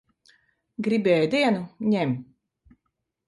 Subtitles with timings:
[0.87, 1.61] Gribi ēdienu?
[1.91, 2.15] Ņem.